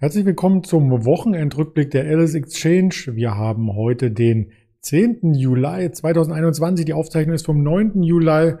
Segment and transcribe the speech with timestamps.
[0.00, 3.16] Herzlich willkommen zum Wochenendrückblick der Alice Exchange.
[3.16, 4.52] Wir haben heute den
[4.82, 5.34] 10.
[5.34, 6.86] Juli 2021.
[6.86, 8.04] Die Aufzeichnung ist vom 9.
[8.04, 8.54] Juli,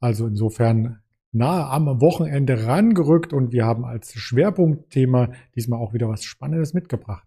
[0.00, 0.98] also insofern
[1.32, 7.26] nahe am Wochenende rangerückt und wir haben als Schwerpunktthema diesmal auch wieder was Spannendes mitgebracht.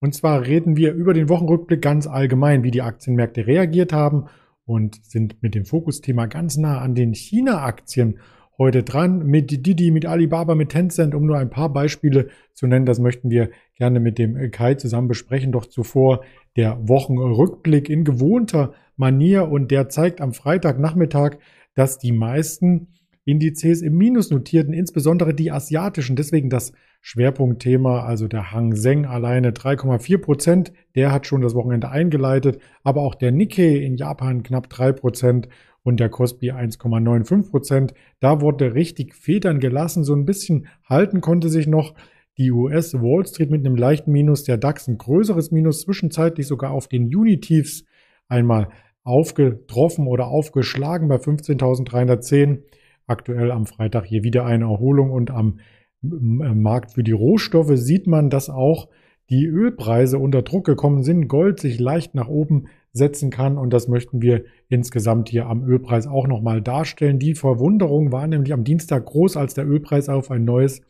[0.00, 4.24] Und zwar reden wir über den Wochenrückblick ganz allgemein, wie die Aktienmärkte reagiert haben
[4.64, 8.20] und sind mit dem Fokusthema ganz nah an den China-Aktien
[8.58, 12.86] heute dran mit Didi, mit Alibaba, mit Tencent, um nur ein paar Beispiele zu nennen.
[12.86, 15.52] Das möchten wir gerne mit dem Kai zusammen besprechen.
[15.52, 16.24] Doch zuvor
[16.56, 21.36] der Wochenrückblick in gewohnter Manier und der zeigt am Freitagnachmittag,
[21.74, 22.88] dass die meisten
[23.24, 26.16] Indizes im Minus notierten, insbesondere die asiatischen.
[26.16, 30.72] Deswegen das Schwerpunktthema, also der Hang Seng alleine 3,4 Prozent.
[30.94, 32.58] Der hat schon das Wochenende eingeleitet.
[32.82, 35.48] Aber auch der Nikkei in Japan knapp 3 Prozent
[35.88, 37.94] und der Kospi 1,95 Prozent.
[38.20, 41.94] Da wurde richtig Federn gelassen, so ein bisschen halten konnte sich noch
[42.36, 46.70] die US Wall Street mit einem leichten Minus, der DAX ein größeres Minus, zwischenzeitlich sogar
[46.70, 47.84] auf den Unitiefs
[48.28, 48.68] einmal
[49.02, 52.62] aufgetroffen oder aufgeschlagen bei 15.310.
[53.06, 55.58] Aktuell am Freitag hier wieder eine Erholung und am
[56.02, 58.88] Markt für die Rohstoffe sieht man, dass auch
[59.30, 63.88] die Ölpreise unter Druck gekommen sind, Gold sich leicht nach oben setzen kann und das
[63.88, 67.18] möchten wir insgesamt hier am Ölpreis auch nochmal darstellen.
[67.18, 70.80] Die Verwunderung war nämlich am Dienstag groß, als der Ölpreis auf ein neues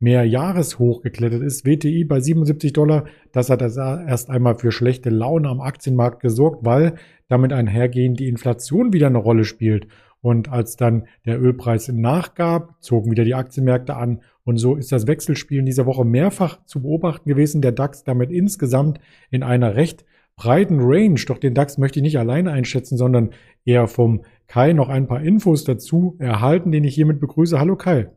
[0.00, 1.64] Mehrjahreshoch geklettert ist.
[1.64, 6.94] WTI bei 77 Dollar, das hat erst einmal für schlechte Laune am Aktienmarkt gesorgt, weil
[7.28, 9.88] damit einhergehend die Inflation wieder eine Rolle spielt.
[10.20, 14.22] Und als dann der Ölpreis nachgab, zogen wieder die Aktienmärkte an.
[14.48, 17.60] Und so ist das Wechselspiel in dieser Woche mehrfach zu beobachten gewesen.
[17.60, 18.98] Der DAX damit insgesamt
[19.30, 21.20] in einer recht breiten Range.
[21.26, 23.34] Doch den DAX möchte ich nicht alleine einschätzen, sondern
[23.66, 27.60] eher vom Kai noch ein paar Infos dazu erhalten, den ich hiermit begrüße.
[27.60, 28.10] Hallo Kai.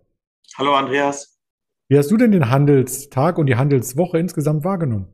[0.57, 1.37] Hallo Andreas.
[1.89, 5.09] Wie hast du denn den Handelstag und die Handelswoche insgesamt wahrgenommen?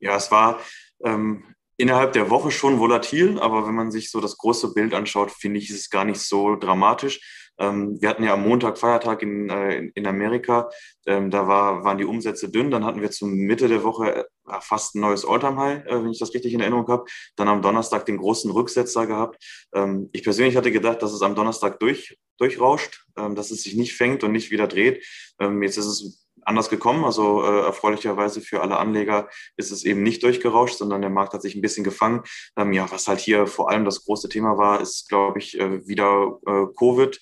[0.00, 0.60] Ja, es war
[1.02, 1.44] ähm,
[1.78, 5.60] innerhalb der Woche schon volatil, aber wenn man sich so das große Bild anschaut, finde
[5.60, 7.45] ich, ist es gar nicht so dramatisch.
[7.58, 10.70] Ähm, wir hatten ja am Montag Feiertag in, äh, in Amerika,
[11.06, 12.70] ähm, da war, waren die Umsätze dünn.
[12.70, 14.24] Dann hatten wir zum Mitte der Woche äh,
[14.60, 17.04] fast ein neues Alltime-High, äh, wenn ich das richtig in Erinnerung habe.
[17.36, 19.42] Dann am Donnerstag den großen Rücksetzer gehabt.
[19.74, 23.76] Ähm, ich persönlich hatte gedacht, dass es am Donnerstag durch, durchrauscht, ähm, dass es sich
[23.76, 25.04] nicht fängt und nicht wieder dreht.
[25.40, 27.04] Ähm, jetzt ist es anders gekommen.
[27.04, 31.42] Also äh, erfreulicherweise für alle Anleger ist es eben nicht durchgerauscht, sondern der Markt hat
[31.42, 32.22] sich ein bisschen gefangen.
[32.56, 35.86] Ähm, ja, was halt hier vor allem das große Thema war, ist, glaube ich, äh,
[35.86, 37.20] wieder äh, Covid.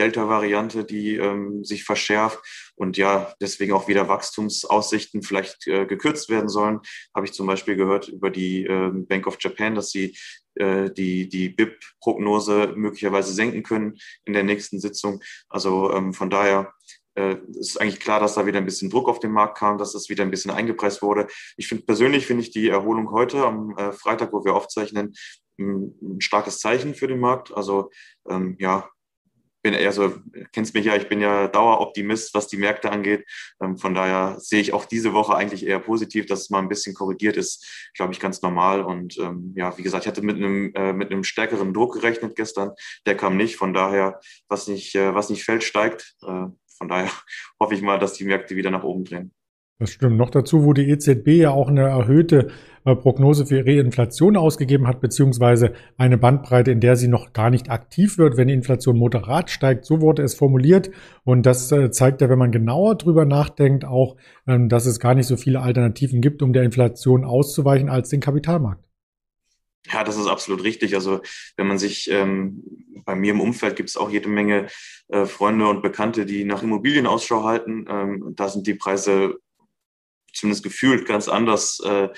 [0.00, 2.40] Delta-Variante, die ähm, sich verschärft
[2.74, 6.80] und ja, deswegen auch wieder Wachstumsaussichten vielleicht äh, gekürzt werden sollen.
[7.14, 10.16] Habe ich zum Beispiel gehört über die äh, Bank of Japan, dass sie
[10.54, 15.22] äh, die, die BIP-Prognose möglicherweise senken können in der nächsten Sitzung.
[15.48, 16.72] Also ähm, von daher
[17.14, 19.92] äh, ist eigentlich klar, dass da wieder ein bisschen Druck auf den Markt kam, dass
[19.92, 21.26] das wieder ein bisschen eingepreist wurde.
[21.56, 25.14] Ich finde persönlich finde ich die Erholung heute am äh, Freitag, wo wir aufzeichnen,
[25.58, 27.52] ein, starkes Zeichen für den Markt.
[27.52, 27.90] Also
[28.28, 28.88] ähm, ja,
[29.62, 30.14] bin eher so,
[30.52, 33.24] kennst mich ja, ich bin ja Daueroptimist, was die Märkte angeht.
[33.62, 36.68] Ähm, von daher sehe ich auch diese Woche eigentlich eher positiv, dass es mal ein
[36.68, 38.82] bisschen korrigiert ist, glaube ich, ganz normal.
[38.82, 42.36] Und ähm, ja, wie gesagt, ich hatte mit einem, äh, mit einem stärkeren Druck gerechnet
[42.36, 42.72] gestern.
[43.06, 43.56] Der kam nicht.
[43.56, 46.14] Von daher, was nicht, äh, was nicht fällt, steigt.
[46.22, 46.46] Äh,
[46.78, 47.10] von daher
[47.60, 49.34] hoffe ich mal, dass die Märkte wieder nach oben drehen.
[49.80, 50.18] Das stimmt.
[50.18, 52.48] Noch dazu, wo die EZB ja auch eine erhöhte
[52.84, 57.48] äh, Prognose für ihre Inflation ausgegeben hat, beziehungsweise eine Bandbreite, in der sie noch gar
[57.48, 59.86] nicht aktiv wird, wenn die Inflation moderat steigt.
[59.86, 60.90] So wurde es formuliert.
[61.24, 65.14] Und das äh, zeigt ja, wenn man genauer drüber nachdenkt, auch, ähm, dass es gar
[65.14, 68.84] nicht so viele Alternativen gibt, um der Inflation auszuweichen als den Kapitalmarkt.
[69.90, 70.94] Ja, das ist absolut richtig.
[70.94, 71.22] Also
[71.56, 72.62] wenn man sich ähm,
[73.06, 74.66] bei mir im Umfeld gibt es auch jede Menge
[75.08, 77.86] äh, Freunde und Bekannte, die nach Immobilien Ausschau halten.
[77.88, 79.38] Ähm, da sind die Preise
[80.34, 82.08] zumindest gefühlt ganz anders äh,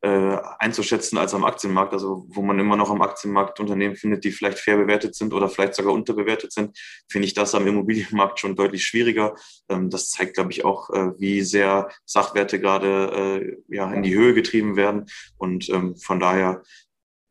[0.00, 1.92] äh, einzuschätzen als am Aktienmarkt.
[1.92, 5.48] Also wo man immer noch am Aktienmarkt Unternehmen findet, die vielleicht fair bewertet sind oder
[5.48, 6.78] vielleicht sogar unterbewertet sind,
[7.10, 9.34] finde ich das am Immobilienmarkt schon deutlich schwieriger.
[9.68, 14.14] Ähm, das zeigt, glaube ich, auch, äh, wie sehr Sachwerte gerade äh, ja, in die
[14.14, 15.06] Höhe getrieben werden.
[15.36, 16.62] Und ähm, von daher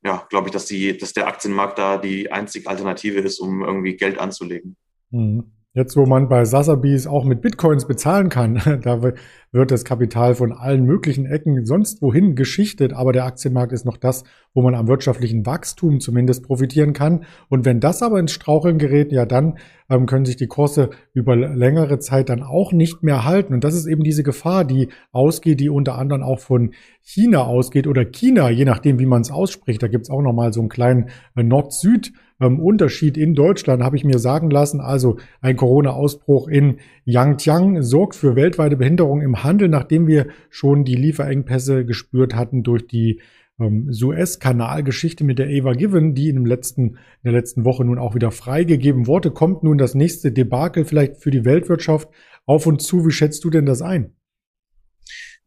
[0.04, 3.95] ja, glaube ich, dass, die, dass der Aktienmarkt da die einzige Alternative ist, um irgendwie
[3.95, 4.78] Geld anzulegen.
[5.10, 5.51] Mhm.
[5.78, 10.52] Jetzt, wo man bei Sotheby's auch mit Bitcoins bezahlen kann, da wird das Kapital von
[10.52, 14.24] allen möglichen Ecken sonst wohin geschichtet, aber der Aktienmarkt ist noch das,
[14.56, 17.26] wo man am wirtschaftlichen Wachstum zumindest profitieren kann.
[17.48, 21.36] Und wenn das aber ins Straucheln gerät, ja, dann ähm, können sich die Kurse über
[21.36, 23.54] längere Zeit dann auch nicht mehr halten.
[23.54, 26.72] Und das ist eben diese Gefahr, die ausgeht, die unter anderem auch von
[27.04, 29.84] China ausgeht oder China, je nachdem, wie man es ausspricht.
[29.84, 34.04] Da gibt's auch nochmal so einen kleinen äh, Nord-Süd- ähm, Unterschied in Deutschland, habe ich
[34.04, 34.80] mir sagen lassen.
[34.80, 40.95] Also ein Corona-Ausbruch in Yangjiang sorgt für weltweite Behinderung im Handel, nachdem wir schon die
[40.95, 43.22] Lieferengpässe gespürt hatten durch die
[43.60, 47.98] ähm, Suez-Kanal-Geschichte mit der Eva Given, die in, dem letzten, in der letzten Woche nun
[47.98, 52.10] auch wieder freigegeben wurde, kommt nun das nächste Debakel vielleicht für die Weltwirtschaft
[52.45, 53.06] auf uns zu.
[53.06, 54.13] Wie schätzt du denn das ein?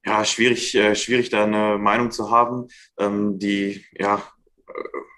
[0.05, 4.23] Ja, schwierig, äh, schwierig da eine Meinung zu haben, ähm, die ja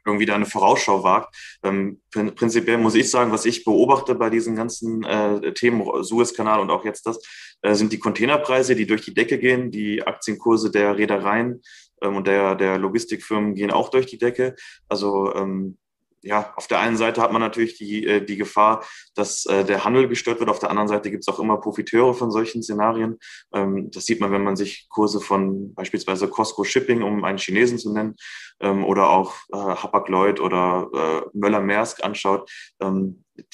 [0.05, 1.35] irgendwie da eine Vorausschau wagt.
[1.63, 6.71] Ähm, prinzipiell muss ich sagen, was ich beobachte bei diesen ganzen äh, Themen, Suezkanal und
[6.71, 7.19] auch jetzt das,
[7.63, 11.63] äh, sind die Containerpreise, die durch die Decke gehen, die Aktienkurse der Reedereien
[12.03, 14.57] ähm, und der, der Logistikfirmen gehen auch durch die Decke.
[14.89, 15.79] Also ähm,
[16.23, 18.85] ja, auf der einen Seite hat man natürlich die, äh, die Gefahr,
[19.15, 20.49] dass äh, der Handel gestört wird.
[20.49, 23.19] Auf der anderen Seite gibt es auch immer Profiteure von solchen Szenarien.
[23.53, 27.79] Ähm, das sieht man, wenn man sich Kurse von beispielsweise Costco Shipping, um einen Chinesen
[27.79, 28.15] zu nennen,
[28.61, 32.51] ähm, oder auch äh, Hapag-Lloyd oder äh, Möller-Maersk anschaut.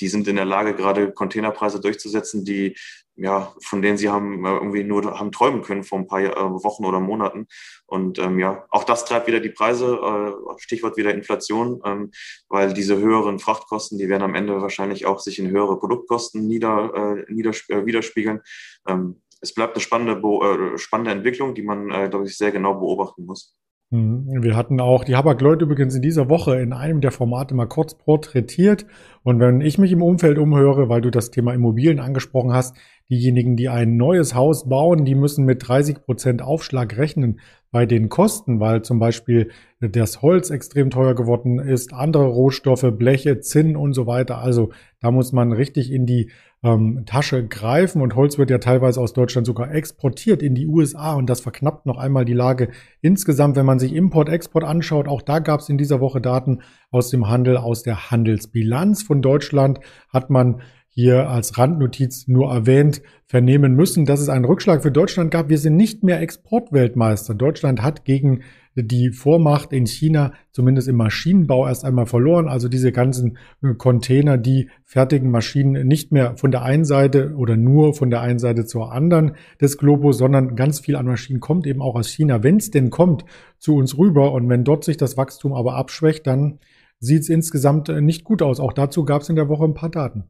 [0.00, 2.76] Die sind in der Lage, gerade Containerpreise durchzusetzen, die
[3.18, 6.36] ja, von denen sie haben äh, irgendwie nur haben träumen können vor ein paar äh,
[6.36, 7.48] Wochen oder Monaten.
[7.86, 12.12] Und ähm, ja, auch das treibt wieder die Preise, äh, Stichwort wieder Inflation, ähm,
[12.48, 16.94] weil diese höheren Frachtkosten, die werden am Ende wahrscheinlich auch sich in höhere Produktkosten nieder,
[17.28, 18.40] äh, nieders, äh, widerspiegeln.
[18.86, 23.24] Ähm, es bleibt eine spannende, äh, spannende Entwicklung, die man, glaube ich, sehr genau beobachten
[23.24, 23.57] muss.
[23.90, 24.42] Mhm.
[24.42, 27.94] Wir hatten auch die Habak-Leute übrigens in dieser Woche in einem der Formate mal kurz
[27.94, 28.84] porträtiert.
[29.22, 32.76] Und wenn ich mich im Umfeld umhöre, weil du das Thema Immobilien angesprochen hast,
[33.10, 37.40] diejenigen, die ein neues Haus bauen, die müssen mit 30 Prozent Aufschlag rechnen
[37.70, 39.50] bei den Kosten, weil zum Beispiel
[39.80, 44.38] das Holz extrem teuer geworden ist, andere Rohstoffe, Bleche, Zinn und so weiter.
[44.38, 44.70] Also
[45.00, 46.30] da muss man richtig in die
[46.62, 51.14] ähm, Tasche greifen und Holz wird ja teilweise aus Deutschland sogar exportiert in die USA
[51.14, 52.70] und das verknappt noch einmal die Lage
[53.00, 55.06] insgesamt, wenn man sich Import-Export anschaut.
[55.06, 59.22] Auch da gab es in dieser Woche Daten aus dem Handel, aus der Handelsbilanz von
[59.22, 59.80] Deutschland
[60.12, 60.60] hat man
[60.90, 65.48] hier als Randnotiz nur erwähnt, vernehmen müssen, dass es einen Rückschlag für Deutschland gab.
[65.48, 67.34] Wir sind nicht mehr Exportweltmeister.
[67.34, 68.40] Deutschland hat gegen
[68.84, 72.48] die Vormacht in China zumindest im Maschinenbau erst einmal verloren.
[72.48, 73.38] Also diese ganzen
[73.76, 78.38] Container, die fertigen Maschinen nicht mehr von der einen Seite oder nur von der einen
[78.38, 82.42] Seite zur anderen des Globus, sondern ganz viel an Maschinen kommt eben auch aus China.
[82.42, 83.24] Wenn es denn kommt
[83.58, 86.58] zu uns rüber und wenn dort sich das Wachstum aber abschwächt, dann
[87.00, 88.60] sieht es insgesamt nicht gut aus.
[88.60, 90.24] Auch dazu gab es in der Woche ein paar Daten.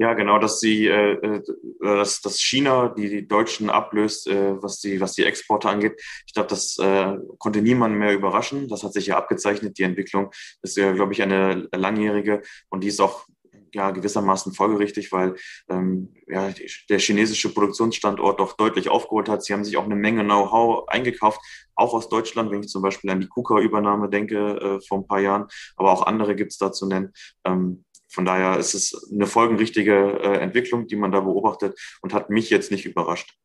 [0.00, 1.42] Ja, genau, dass sie, äh, äh,
[1.80, 6.00] dass, dass China die, die Deutschen ablöst, äh, was die, was die Exporte angeht.
[6.24, 8.68] Ich glaube, das äh, konnte niemand mehr überraschen.
[8.68, 9.76] Das hat sich ja abgezeichnet.
[9.76, 10.30] Die Entwicklung
[10.62, 13.26] ist ja, glaube ich, eine langjährige und die ist auch
[13.74, 15.34] ja gewissermaßen folgerichtig, weil
[15.68, 16.52] ähm, ja,
[16.88, 19.42] der chinesische Produktionsstandort doch deutlich aufgeholt hat.
[19.44, 21.40] Sie haben sich auch eine Menge Know-how eingekauft,
[21.74, 25.20] auch aus Deutschland, wenn ich zum Beispiel an die KUKA-Übernahme denke äh, vor ein paar
[25.20, 25.46] Jahren,
[25.76, 27.12] aber auch andere gibt es da zu nennen.
[27.44, 32.30] Ähm, von daher ist es eine folgenrichtige äh, Entwicklung, die man da beobachtet und hat
[32.30, 33.36] mich jetzt nicht überrascht.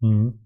[0.00, 0.40] Mhm.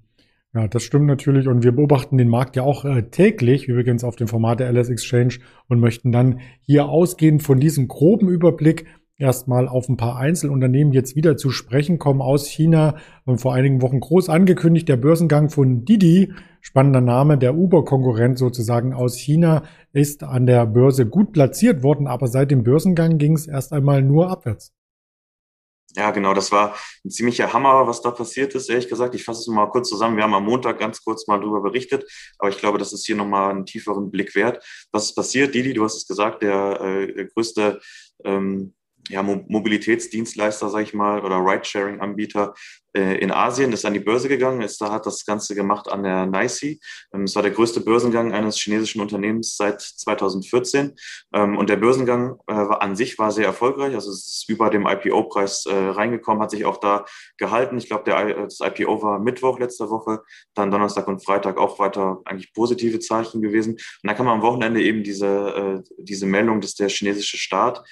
[0.52, 1.46] Ja, das stimmt natürlich.
[1.46, 4.88] Und wir beobachten den Markt ja auch äh, täglich, übrigens auf dem Format der LS
[4.88, 8.86] Exchange und möchten dann hier ausgehend von diesem groben Überblick
[9.20, 12.96] erstmal auf ein paar Einzelunternehmen jetzt wieder zu sprechen kommen aus China.
[13.24, 18.94] Und vor einigen Wochen groß angekündigt, der Börsengang von Didi, spannender Name, der Uber-Konkurrent sozusagen
[18.94, 19.62] aus China,
[19.92, 24.02] ist an der Börse gut platziert worden, aber seit dem Börsengang ging es erst einmal
[24.02, 24.72] nur abwärts.
[25.96, 29.14] Ja, genau, das war ein ziemlicher Hammer, was da passiert ist, ehrlich gesagt.
[29.16, 30.16] Ich fasse es mal kurz zusammen.
[30.16, 32.04] Wir haben am Montag ganz kurz mal darüber berichtet,
[32.38, 34.64] aber ich glaube, das ist hier nochmal einen tieferen Blick wert.
[34.92, 35.52] Was ist passiert?
[35.52, 37.80] Didi, du hast es gesagt, der, äh, größte
[38.24, 38.74] ähm,
[39.10, 42.54] ja, Mobilitätsdienstleister, sag ich mal, oder Ride-Sharing-Anbieter
[42.92, 46.02] äh, in Asien, ist an die Börse gegangen, ist, da hat das Ganze gemacht an
[46.02, 46.78] der NICE.
[47.12, 50.94] Ähm, es war der größte Börsengang eines chinesischen Unternehmens seit 2014.
[51.34, 53.94] Ähm, und der Börsengang äh, an sich war sehr erfolgreich.
[53.94, 57.04] Also es ist über dem IPO-Preis äh, reingekommen, hat sich auch da
[57.36, 57.78] gehalten.
[57.78, 60.22] Ich glaube, das IPO war Mittwoch letzte Woche,
[60.54, 63.72] dann Donnerstag und Freitag auch weiter eigentlich positive Zeichen gewesen.
[63.72, 67.82] Und dann kam am Wochenende eben diese, diese Meldung, dass der chinesische Staat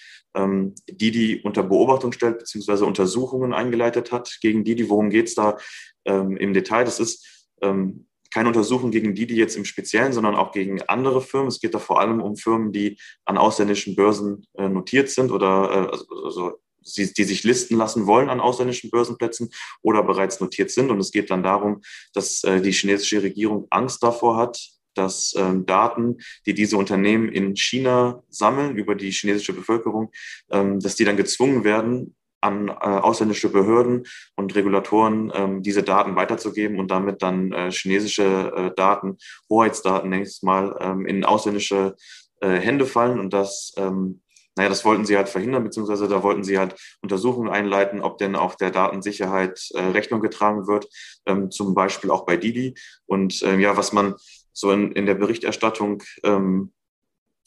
[0.88, 5.34] die die unter Beobachtung stellt, beziehungsweise Untersuchungen eingeleitet hat gegen die, die worum geht es
[5.34, 5.56] da
[6.04, 6.84] ähm, im Detail?
[6.84, 11.22] Das ist ähm, keine Untersuchung gegen die, die jetzt im Speziellen, sondern auch gegen andere
[11.22, 11.48] Firmen.
[11.48, 15.70] Es geht da vor allem um Firmen, die an ausländischen Börsen äh, notiert sind oder
[15.70, 16.52] äh, also, also
[16.96, 19.50] die, die sich listen lassen wollen an ausländischen Börsenplätzen
[19.82, 20.90] oder bereits notiert sind.
[20.90, 21.82] Und es geht dann darum,
[22.14, 24.58] dass äh, die chinesische Regierung Angst davor hat,
[24.98, 30.10] dass ähm, Daten, die diese Unternehmen in China sammeln über die chinesische Bevölkerung,
[30.50, 34.04] ähm, dass die dann gezwungen werden, an äh, ausländische Behörden
[34.36, 39.18] und Regulatoren ähm, diese Daten weiterzugeben und damit dann äh, chinesische äh, Daten,
[39.50, 41.96] Hoheitsdaten, nächstes Mal, ähm, in ausländische
[42.40, 44.20] äh, Hände fallen und das, ähm,
[44.56, 48.34] naja, das wollten sie halt verhindern, beziehungsweise da wollten sie halt Untersuchungen einleiten, ob denn
[48.34, 50.88] auch der Datensicherheit äh, Rechnung getragen wird,
[51.26, 52.74] ähm, zum Beispiel auch bei Didi.
[53.06, 54.14] Und ähm, ja, was man
[54.58, 56.72] so in, in der Berichterstattung ähm,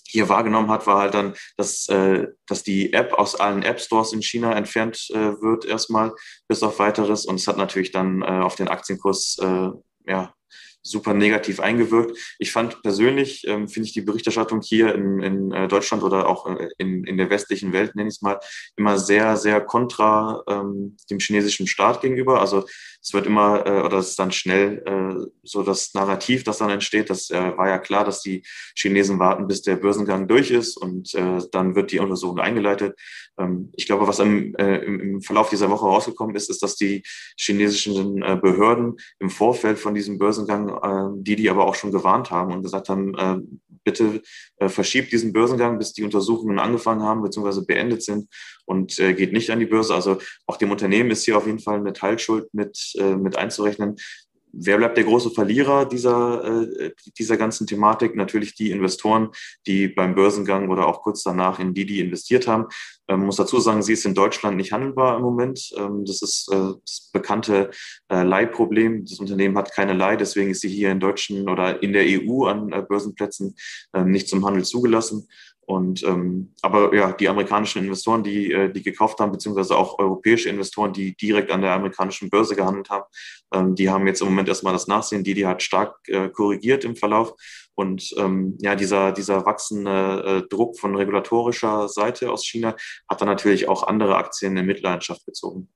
[0.08, 4.14] hier wahrgenommen hat, war halt dann, dass, äh, dass die App aus allen App Stores
[4.14, 6.14] in China entfernt äh, wird, erstmal
[6.48, 7.26] bis auf weiteres.
[7.26, 9.70] Und es hat natürlich dann äh, auf den Aktienkurs äh,
[10.08, 10.34] ja,
[10.84, 12.18] super negativ eingewirkt.
[12.40, 16.48] Ich fand persönlich, ähm, finde ich die Berichterstattung hier in, in äh, Deutschland oder auch
[16.48, 18.40] äh, in, in der westlichen Welt, nenne ich es mal,
[18.76, 22.42] immer sehr, sehr kontra ähm, dem chinesischen Staat gegenüber.
[22.42, 22.66] Also
[23.02, 26.70] es wird immer, äh, oder es ist dann schnell äh, so das Narrativ, das dann
[26.70, 27.10] entsteht.
[27.10, 28.44] Das äh, war ja klar, dass die
[28.76, 32.96] Chinesen warten, bis der Börsengang durch ist und äh, dann wird die Untersuchung eingeleitet.
[33.40, 37.02] Ähm, ich glaube, was im, äh, im Verlauf dieser Woche rausgekommen ist, ist, dass die
[37.38, 42.30] chinesischen äh, Behörden im Vorfeld von diesem Börsengang äh, die die aber auch schon gewarnt
[42.30, 43.38] haben und gesagt haben, äh,
[43.84, 44.22] bitte
[44.58, 47.66] äh, verschiebt diesen Börsengang, bis die Untersuchungen angefangen haben bzw.
[47.66, 48.28] beendet sind
[48.66, 49.94] und äh, geht nicht an die Börse.
[49.94, 53.98] Also auch dem Unternehmen ist hier auf jeden Fall eine Teilschuld mit, äh, mit einzurechnen
[54.54, 58.16] wer bleibt der große Verlierer dieser, äh, dieser ganzen Thematik?
[58.16, 59.30] Natürlich die Investoren,
[59.68, 62.68] die beim Börsengang oder auch kurz danach in Didi investiert haben.
[63.08, 65.72] Ähm, muss dazu sagen, sie ist in Deutschland nicht handelbar im Moment.
[65.78, 67.72] Ähm, das ist äh, das bekannte
[68.10, 69.06] äh, Leihproblem.
[69.06, 72.46] Das Unternehmen hat keine Leih, deswegen ist sie hier in deutschen oder in der EU
[72.46, 73.56] an Börsenplätzen
[73.94, 75.28] ähm, nicht zum Handel zugelassen.
[75.72, 80.50] Und ähm, aber ja, die amerikanischen Investoren, die äh, die gekauft haben, beziehungsweise auch europäische
[80.50, 83.06] Investoren, die direkt an der amerikanischen Börse gehandelt haben,
[83.54, 85.24] ähm, die haben jetzt im Moment erstmal das Nachsehen.
[85.24, 87.34] Die, die hat stark äh, korrigiert im Verlauf.
[87.74, 92.76] Und ähm, ja, dieser, dieser wachsende äh, Druck von regulatorischer Seite aus China
[93.10, 95.70] hat dann natürlich auch andere Aktien in Mitleidenschaft gezogen.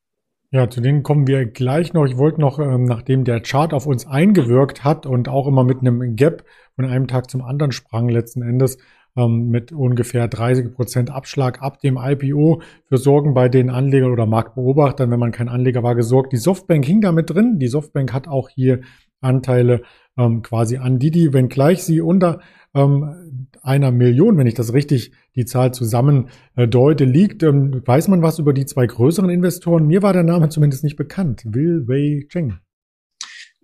[0.52, 2.06] Ja, zu denen kommen wir gleich noch.
[2.06, 5.80] Ich wollte noch, ähm, nachdem der Chart auf uns eingewirkt hat und auch immer mit
[5.80, 6.44] einem Gap
[6.76, 8.78] von einem Tag zum anderen sprang letzten Endes,
[9.16, 15.10] mit ungefähr 30 Prozent Abschlag ab dem IPO für Sorgen bei den Anlegern oder Marktbeobachtern,
[15.10, 16.34] wenn man kein Anleger war, gesorgt.
[16.34, 17.58] Die Softbank hing damit drin.
[17.58, 18.82] Die Softbank hat auch hier
[19.22, 19.84] Anteile
[20.18, 22.42] ähm, quasi an Didi, wenngleich sie unter
[22.74, 27.42] ähm, einer Million, wenn ich das richtig die Zahl zusammen äh, deute, liegt.
[27.44, 29.88] Ähm, weiß man was über die zwei größeren Investoren?
[29.88, 31.44] Mir war der Name zumindest nicht bekannt.
[31.46, 32.60] Will Wei Cheng.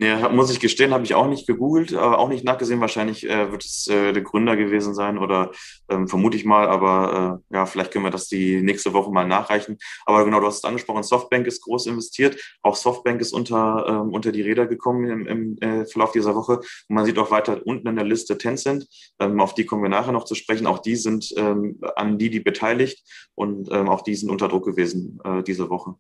[0.04, 2.82] Ja, muss ich gestehen, habe ich auch nicht gegoogelt, aber auch nicht nachgesehen.
[2.82, 5.52] Wahrscheinlich äh, wird es äh, der Gründer gewesen sein oder
[5.90, 9.28] ähm, vermute ich mal, aber äh, ja, vielleicht können wir das die nächste Woche mal
[9.28, 9.78] nachreichen.
[10.08, 12.36] Aber genau, du hast es angesprochen, Softbank ist groß investiert.
[12.64, 16.54] Auch Softbank ist unter, ähm, unter die Räder gekommen im, im äh, Verlauf dieser Woche.
[16.54, 18.88] Und man sieht auch weiter unten in der Liste Tencent,
[19.20, 20.66] ähm, auf die kommen wir nachher noch zu sprechen.
[20.66, 23.04] Auch die sind ähm, an die, die beteiligt
[23.36, 25.94] und ähm, auch die sind unter Druck gewesen äh, diese Woche.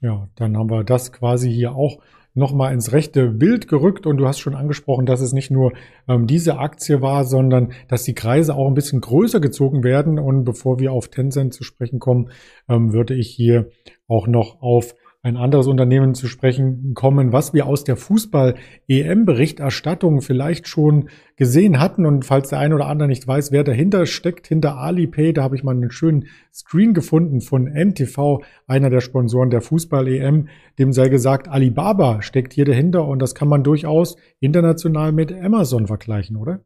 [0.00, 1.98] Ja, dann haben wir das quasi hier auch
[2.34, 4.06] nochmal ins rechte Bild gerückt.
[4.06, 5.72] Und du hast schon angesprochen, dass es nicht nur
[6.08, 10.18] ähm, diese Aktie war, sondern dass die Kreise auch ein bisschen größer gezogen werden.
[10.18, 12.30] Und bevor wir auf Tencent zu sprechen kommen,
[12.68, 13.68] ähm, würde ich hier
[14.08, 20.66] auch noch auf ein anderes Unternehmen zu sprechen kommen, was wir aus der Fußball-EM-Berichterstattung vielleicht
[20.66, 22.06] schon gesehen hatten.
[22.06, 25.54] Und falls der eine oder andere nicht weiß, wer dahinter steckt, hinter Alipay, da habe
[25.54, 30.48] ich mal einen schönen Screen gefunden von NTV, einer der Sponsoren der Fußball-EM.
[30.80, 35.86] Dem sei gesagt, Alibaba steckt hier dahinter und das kann man durchaus international mit Amazon
[35.86, 36.64] vergleichen, oder?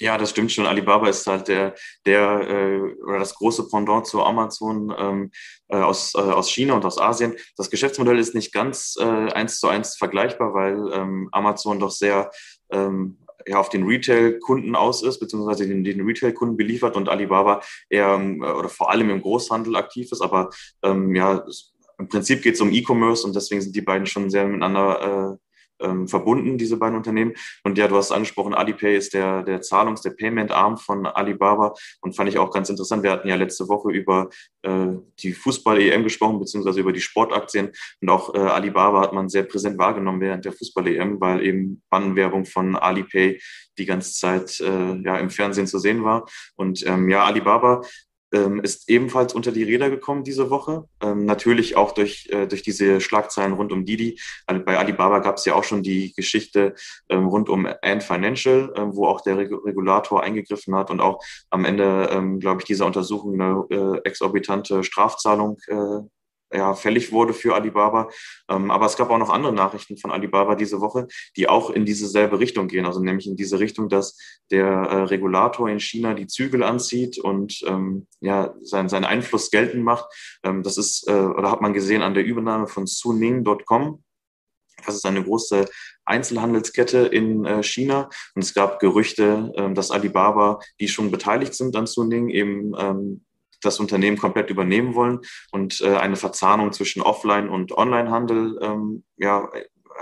[0.00, 0.66] Ja, das stimmt schon.
[0.66, 1.74] Alibaba ist halt der,
[2.04, 5.30] der äh, oder das große Pendant zu Amazon ähm,
[5.68, 7.36] äh, aus, äh, aus China und aus Asien.
[7.56, 12.32] Das Geschäftsmodell ist nicht ganz äh, eins zu eins vergleichbar, weil ähm, Amazon doch sehr
[12.72, 18.14] ähm, ja, auf den Retail-Kunden aus ist, beziehungsweise den, den Retail-Kunden beliefert und Alibaba eher
[18.14, 20.22] ähm, oder vor allem im Großhandel aktiv ist.
[20.22, 20.50] Aber
[20.82, 21.44] ähm, ja,
[21.98, 25.43] im Prinzip geht es um E-Commerce und deswegen sind die beiden schon sehr miteinander äh,
[25.80, 27.34] ähm, verbunden, diese beiden Unternehmen.
[27.62, 32.14] Und ja, du hast angesprochen, Alipay ist der, der Zahlungs-, der Payment-Arm von Alibaba und
[32.14, 33.02] fand ich auch ganz interessant.
[33.02, 34.28] Wir hatten ja letzte Woche über
[34.62, 34.88] äh,
[35.20, 39.78] die Fußball-EM gesprochen, beziehungsweise über die Sportaktien und auch äh, Alibaba hat man sehr präsent
[39.78, 43.40] wahrgenommen während der Fußball-EM, weil eben Bannwerbung von Alipay
[43.78, 46.26] die ganze Zeit äh, ja, im Fernsehen zu sehen war.
[46.56, 47.82] Und ähm, ja, Alibaba
[48.34, 50.84] ähm, ist ebenfalls unter die Räder gekommen diese Woche.
[51.00, 54.20] Ähm, natürlich auch durch, äh, durch diese Schlagzeilen rund um Didi.
[54.46, 56.74] Bei Alibaba gab es ja auch schon die Geschichte
[57.08, 61.22] ähm, rund um Ant Financial, ähm, wo auch der Reg Regulator eingegriffen hat und auch
[61.50, 66.00] am Ende, ähm, glaube ich, dieser Untersuchung eine äh, exorbitante Strafzahlung äh,
[66.54, 68.08] ja, fällig wurde für Alibaba.
[68.48, 71.84] Ähm, aber es gab auch noch andere Nachrichten von Alibaba diese Woche, die auch in
[71.84, 74.18] dieselbe Richtung gehen, also nämlich in diese Richtung, dass
[74.50, 79.84] der äh, Regulator in China die Zügel anzieht und ähm, ja, sein, seinen Einfluss geltend
[79.84, 80.06] macht.
[80.42, 84.02] Ähm, das ist, äh, oder hat man gesehen an der Übernahme von Suning.com
[84.86, 85.66] Das ist eine große
[86.04, 88.08] Einzelhandelskette in äh, China.
[88.34, 93.23] Und es gab Gerüchte, ähm, dass Alibaba, die schon beteiligt sind an Suning, eben ähm,
[93.64, 95.20] das Unternehmen komplett übernehmen wollen
[95.52, 99.48] und äh, eine Verzahnung zwischen Offline- und Onlinehandel ähm, ja,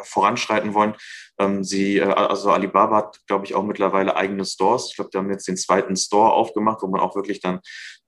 [0.04, 0.94] voranschreiten wollen.
[1.38, 4.88] Ähm, sie, äh, also Alibaba hat, glaube ich, auch mittlerweile eigene Stores.
[4.90, 7.60] Ich glaube, die haben jetzt den zweiten Store aufgemacht, wo man auch wirklich dann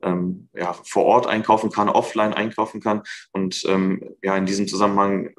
[0.03, 3.03] ähm, ja, vor Ort einkaufen kann, offline einkaufen kann.
[3.33, 5.35] Und ähm, ja, in diesem Zusammenhang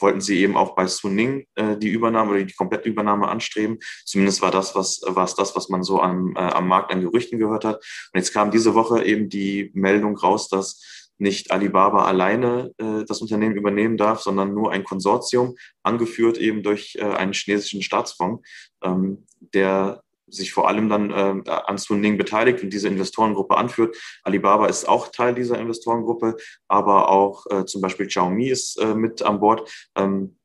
[0.00, 3.78] wollten sie eben auch bei Suning äh, die Übernahme oder die komplette Übernahme anstreben.
[4.04, 7.00] Zumindest war das, was war es das, was man so am, äh, am Markt an
[7.00, 7.76] Gerüchten gehört hat.
[7.76, 13.20] Und jetzt kam diese Woche eben die Meldung raus, dass nicht Alibaba alleine äh, das
[13.20, 18.46] Unternehmen übernehmen darf, sondern nur ein Konsortium, angeführt eben durch äh, einen chinesischen Staatsfonds,
[18.82, 20.01] ähm, der
[20.32, 23.96] sich vor allem dann äh, an Suning beteiligt und diese Investorengruppe anführt.
[24.22, 26.36] Alibaba ist auch Teil dieser Investorengruppe,
[26.68, 29.70] aber auch äh, zum Beispiel Xiaomi ist äh, mit an Bord.
[29.94, 30.36] Ähm,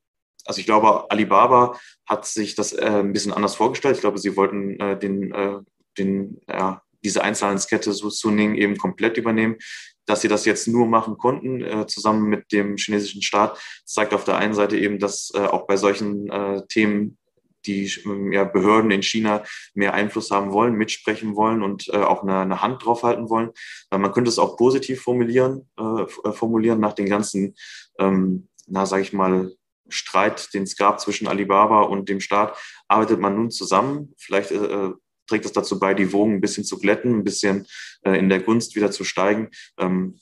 [0.46, 3.96] also ich glaube, Alibaba hat sich das äh, ein bisschen anders vorgestellt.
[3.96, 5.60] Ich glaube, sie wollten äh, den, äh,
[5.98, 9.58] den, ja, diese Einzelhandelskette Suning eben komplett übernehmen.
[10.06, 14.24] Dass sie das jetzt nur machen konnten, äh, zusammen mit dem chinesischen Staat, zeigt auf
[14.24, 17.17] der einen Seite eben, dass äh, auch bei solchen äh, Themen
[17.66, 17.92] die
[18.32, 22.62] ja, Behörden in China mehr Einfluss haben wollen, mitsprechen wollen und äh, auch eine, eine,
[22.62, 23.52] Hand draufhalten wollen.
[23.92, 27.56] Äh, man könnte es auch positiv formulieren, äh, formulieren nach den ganzen,
[28.00, 29.52] ähm, na, sage ich mal,
[29.90, 34.14] Streit, den es gab zwischen Alibaba und dem Staat, arbeitet man nun zusammen.
[34.18, 34.94] Vielleicht äh, äh
[35.28, 37.68] trägt es dazu bei, die Wogen ein bisschen zu glätten, ein bisschen
[38.04, 39.50] äh, in der Gunst wieder zu steigen.
[39.78, 40.20] Ähm,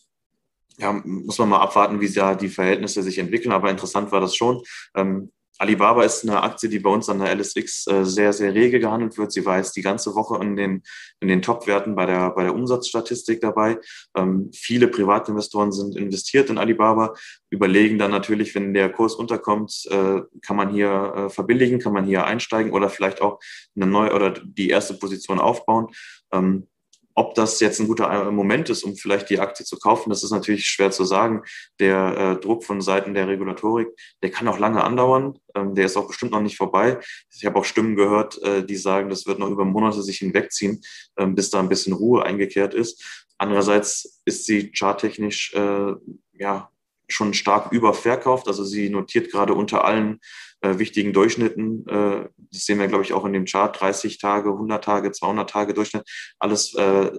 [0.78, 3.52] ja, muss man mal abwarten, wie da die Verhältnisse sich entwickeln.
[3.52, 4.64] Aber interessant war das schon.
[4.96, 8.80] Ähm, Alibaba ist eine Aktie, die bei uns an der LSX äh, sehr, sehr rege
[8.80, 9.32] gehandelt wird.
[9.32, 10.84] Sie war jetzt die ganze Woche in den,
[11.20, 13.80] in den Top-Werten bei der, bei der Umsatzstatistik dabei.
[14.16, 17.14] Ähm, viele Privatinvestoren sind investiert in Alibaba,
[17.50, 22.06] überlegen dann natürlich, wenn der Kurs unterkommt, äh, kann man hier äh, verbilligen, kann man
[22.06, 23.40] hier einsteigen oder vielleicht auch
[23.76, 25.88] eine neue oder die erste Position aufbauen.
[26.34, 26.68] Ähm,
[27.16, 30.24] ob das jetzt ein guter äh, Moment ist, um vielleicht die Aktie zu kaufen, das
[30.24, 31.44] ist natürlich schwer zu sagen.
[31.80, 33.88] Der äh, Druck von Seiten der Regulatorik,
[34.22, 35.40] der kann auch lange andauern.
[35.56, 37.00] Ähm, der ist auch bestimmt noch nicht vorbei.
[37.34, 40.82] Ich habe auch Stimmen gehört, äh, die sagen, das wird noch über Monate sich hinwegziehen,
[41.16, 43.26] äh, bis da ein bisschen Ruhe eingekehrt ist.
[43.38, 45.94] Andererseits ist sie charttechnisch äh,
[46.34, 46.70] ja
[47.08, 48.48] schon stark überverkauft.
[48.48, 50.20] Also sie notiert gerade unter allen
[50.66, 51.88] äh, wichtigen Durchschnitten.
[51.88, 53.80] Äh, das sehen wir, glaube ich, auch in dem Chart.
[53.80, 56.04] 30 Tage, 100 Tage, 200 Tage Durchschnitt.
[56.40, 57.12] Alles äh,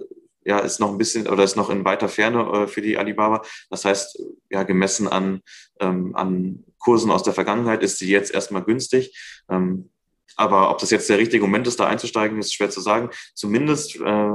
[0.45, 3.41] ja, ist noch ein bisschen oder ist noch in weiter Ferne äh, für die Alibaba.
[3.69, 5.41] Das heißt, ja, gemessen an,
[5.79, 9.17] ähm, an Kursen aus der Vergangenheit ist sie jetzt erstmal günstig.
[9.49, 9.89] Ähm,
[10.35, 13.09] aber ob das jetzt der richtige Moment ist, da einzusteigen, ist schwer zu sagen.
[13.33, 14.31] Zumindest, äh,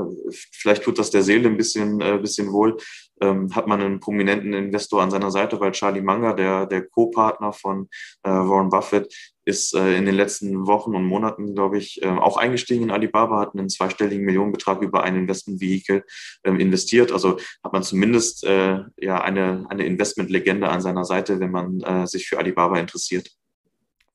[0.50, 2.78] vielleicht tut das der Seele ein bisschen, äh, bisschen wohl,
[3.20, 7.52] ähm, hat man einen prominenten Investor an seiner Seite, weil Charlie Munger, der, der Co-Partner
[7.52, 7.88] von
[8.24, 12.36] äh, Warren Buffett, ist äh, in den letzten Wochen und Monaten, glaube ich, äh, auch
[12.36, 16.04] eingestiegen in Alibaba, hat einen zweistelligen Millionenbetrag über ein Investmentvehikel
[16.44, 17.12] ähm, investiert.
[17.12, 22.06] Also hat man zumindest äh, ja eine, eine Investmentlegende an seiner Seite, wenn man äh,
[22.06, 23.30] sich für Alibaba interessiert.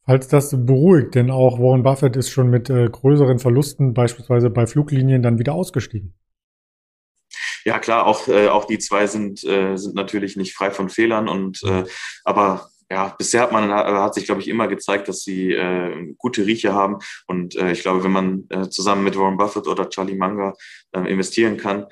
[0.08, 4.65] Falls das beruhigt, denn auch Warren Buffett ist schon mit äh, größeren Verlusten, beispielsweise bei
[4.65, 6.13] Fluglinien, dann wieder ausgestiegen.
[7.65, 11.28] Ja, klar, auch, äh, auch die zwei sind, äh, sind natürlich nicht frei von Fehlern
[11.28, 11.84] und äh,
[12.24, 16.46] aber ja, bisher hat man hat sich, glaube ich, immer gezeigt, dass sie äh, gute
[16.46, 17.00] Rieche haben.
[17.26, 20.54] Und äh, ich glaube, wenn man äh, zusammen mit Warren Buffett oder Charlie Munger
[20.93, 21.86] äh, investieren kann,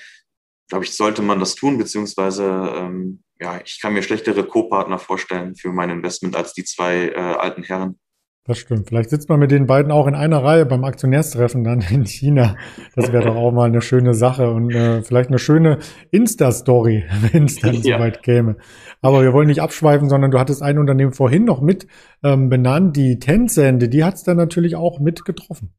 [0.70, 2.46] glaube ich, sollte man das tun, beziehungsweise
[2.78, 7.16] ähm, ja, ich kann mir schlechtere Co-Partner vorstellen für mein Investment als die zwei äh,
[7.16, 8.00] alten Herren.
[8.48, 8.90] Das stimmt.
[8.90, 12.56] Vielleicht sitzt man mit den beiden auch in einer Reihe beim Aktionärstreffen dann in China.
[12.96, 15.80] Das wäre doch auch mal eine schöne Sache und äh, vielleicht eine schöne
[16.12, 17.98] Insta-Story, wenn es dann ja.
[17.98, 18.58] soweit käme.
[19.02, 21.88] Aber wir wollen nicht abschweifen, sondern du hattest ein Unternehmen vorhin noch mit
[22.24, 25.74] ähm, benannt, die Tencent, die hat es dann natürlich auch mit getroffen.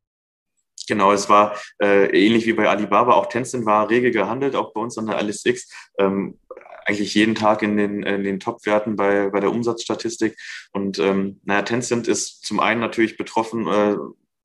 [0.88, 4.80] Genau, es war äh, ähnlich wie bei Alibaba, auch Tencent war rege gehandelt, auch bei
[4.80, 5.70] uns an der LSX.
[5.98, 6.38] Ähm,
[6.86, 10.36] eigentlich jeden Tag in den, in den Top-Werten bei, bei der Umsatzstatistik.
[10.72, 13.96] Und ähm, naja, Tencent ist zum einen natürlich betroffen äh,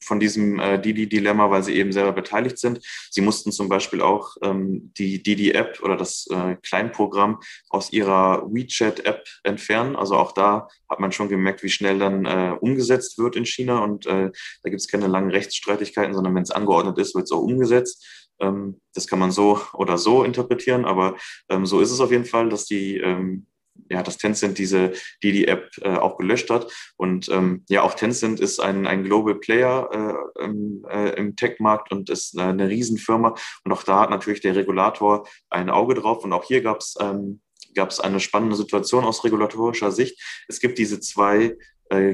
[0.03, 2.79] von diesem äh, Didi-Dilemma, weil sie eben selber beteiligt sind.
[3.09, 9.23] Sie mussten zum Beispiel auch ähm, die Didi-App oder das äh, Kleinprogramm aus ihrer WeChat-App
[9.43, 9.95] entfernen.
[9.95, 13.83] Also auch da hat man schon gemerkt, wie schnell dann äh, umgesetzt wird in China.
[13.83, 14.31] Und äh,
[14.63, 18.20] da gibt es keine langen Rechtsstreitigkeiten, sondern wenn es angeordnet ist, wird es auch umgesetzt.
[18.41, 21.15] Ähm, das kann man so oder so interpretieren, aber
[21.49, 23.45] ähm, so ist es auf jeden Fall, dass die ähm,
[23.89, 26.71] ja, dass Tencent diese Didi-App äh, auch gelöscht hat.
[26.97, 29.89] Und ähm, ja, auch Tencent ist ein, ein Global Player
[30.37, 33.35] äh, im, äh, im Tech-Markt und ist eine, eine Riesenfirma.
[33.63, 36.23] Und auch da hat natürlich der Regulator ein Auge drauf.
[36.23, 37.41] Und auch hier gab es ähm,
[37.73, 40.21] gab es eine spannende Situation aus regulatorischer Sicht.
[40.47, 41.57] Es gibt diese zwei äh,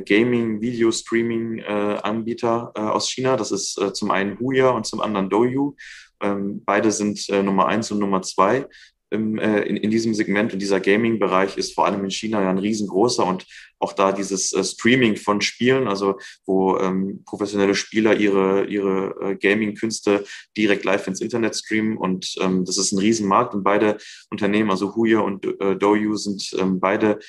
[0.06, 3.38] Gaming, Video, Streaming-Anbieter äh, äh, aus China.
[3.38, 5.76] Das ist äh, zum einen Huya und zum anderen Douyu.
[6.22, 8.66] Ähm, beide sind äh, Nummer eins und Nummer zwei
[9.10, 12.50] im, äh, in, in diesem Segment und dieser Gaming-Bereich ist vor allem in China ja
[12.50, 13.46] ein riesengroßer und
[13.80, 19.36] auch da dieses äh, Streaming von Spielen, also wo ähm, professionelle Spieler ihre, ihre äh,
[19.36, 20.26] Gaming-Künste
[20.58, 23.98] direkt live ins Internet streamen und ähm, das ist ein Riesenmarkt und beide
[24.30, 27.20] Unternehmen, also Huya und äh, Douyu sind ähm, beide äh,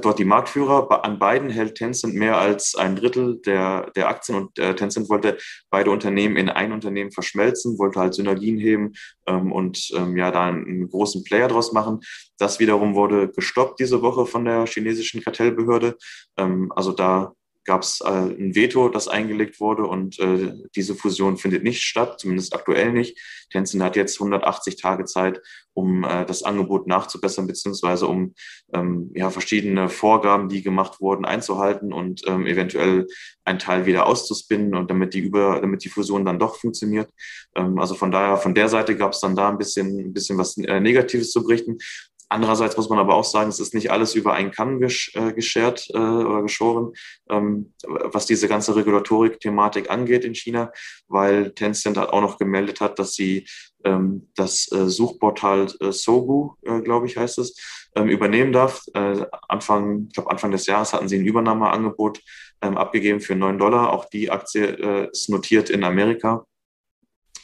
[0.00, 1.04] dort die Marktführer.
[1.04, 5.38] An beiden hält Tencent mehr als ein Drittel der, der Aktien und äh, Tencent wollte
[5.70, 8.92] beide Unternehmen in ein Unternehmen verschmelzen, wollte halt Synergien heben
[9.26, 12.00] ähm, und ähm, ja, da einen, einen großen Player draus machen.
[12.38, 15.96] Das wiederum wurde gestoppt diese Woche von der chinesischen Kartellbehörde.
[16.36, 17.32] Ähm, also da
[17.66, 22.20] gab es äh, ein Veto, das eingelegt wurde und äh, diese Fusion findet nicht statt,
[22.20, 23.18] zumindest aktuell nicht.
[23.50, 25.40] Tencent hat jetzt 180 Tage Zeit,
[25.74, 28.34] um äh, das Angebot nachzubessern, beziehungsweise um
[28.72, 33.06] ähm, ja, verschiedene Vorgaben, die gemacht wurden, einzuhalten und ähm, eventuell
[33.44, 37.10] einen Teil wieder auszuspinnen und damit die über, damit die Fusion dann doch funktioniert.
[37.54, 40.38] Ähm, also von daher, von der Seite gab es dann da ein bisschen, ein bisschen
[40.38, 41.78] was äh, Negatives zu berichten.
[42.28, 45.88] Andererseits muss man aber auch sagen, es ist nicht alles über einen Kamm äh, geschert
[45.90, 46.92] äh, oder geschoren,
[47.30, 50.72] ähm, was diese ganze Regulatorik-Thematik angeht in China,
[51.06, 53.46] weil Tencent halt auch noch gemeldet hat, dass sie
[53.84, 57.56] ähm, das äh, Suchportal äh, Sogu, äh, glaube ich, heißt es,
[57.94, 58.82] ähm, übernehmen darf.
[58.94, 62.20] Äh, Anfang, ich glaube Anfang des Jahres hatten sie ein Übernahmeangebot
[62.60, 63.92] ähm, abgegeben für 9 Dollar.
[63.92, 66.44] Auch die Aktie ist notiert in Amerika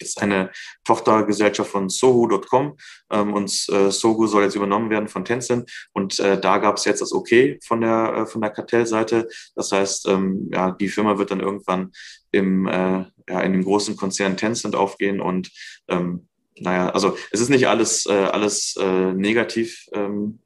[0.03, 0.51] ist eine
[0.85, 2.77] Tochtergesellschaft von Sohu.com
[3.11, 6.85] ähm, und äh, Sohu soll jetzt übernommen werden von Tencent und äh, da gab es
[6.85, 9.29] jetzt das Okay von der äh, von der Kartellseite.
[9.55, 11.93] Das heißt, ähm, ja, die Firma wird dann irgendwann
[12.31, 15.51] im äh, ja, in dem großen Konzern Tencent aufgehen und
[15.88, 19.87] ähm, naja, also es ist nicht alles äh, alles äh, negativ.
[19.93, 20.38] Ähm,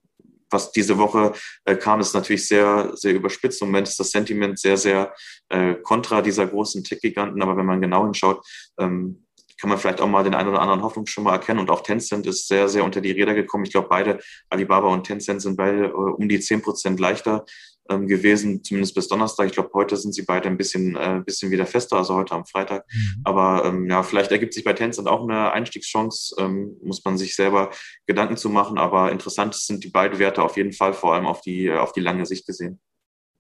[0.51, 1.33] was diese Woche
[1.64, 3.61] äh, kam, ist natürlich sehr, sehr überspitzt.
[3.62, 5.14] Im Moment ist das Sentiment sehr, sehr
[5.49, 7.42] äh, kontra dieser großen Tech-Giganten.
[7.42, 8.47] Aber wenn man genau hinschaut,
[8.79, 9.26] ähm,
[9.61, 11.61] kann man vielleicht auch mal den einen oder anderen Hoffnungsschimmer erkennen.
[11.61, 13.64] Und auch Tencent ist sehr, sehr unter die Räder gekommen.
[13.64, 14.19] Ich glaube, beide,
[14.51, 17.45] Alibaba und Tencent, sind beide äh, um die zehn Prozent leichter
[17.88, 19.47] ähm, gewesen, zumindest bis Donnerstag.
[19.47, 22.47] Ich glaube, heute sind sie beide ein bisschen, äh, bisschen wieder fester, also heute am
[22.47, 22.85] Freitag.
[22.92, 23.21] Mhm.
[23.25, 27.35] Aber ähm, ja, vielleicht ergibt sich bei Tencent auch eine Einstiegschance, ähm, muss man sich
[27.35, 27.71] selber
[28.07, 28.79] Gedanken zu machen.
[28.79, 32.01] Aber interessant sind die beiden Werte auf jeden Fall, vor allem auf die, auf die
[32.01, 32.81] lange Sicht gesehen.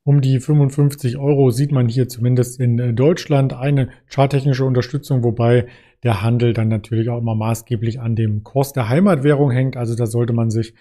[0.04, 5.66] Um die 55 Euro sieht man hier zumindest in äh, Deutschland eine charttechnische Unterstützung, wobei
[6.02, 9.76] der Handel dann natürlich auch immer maßgeblich an dem Kurs der Heimatwährung hängt.
[9.76, 10.74] Also da sollte man sich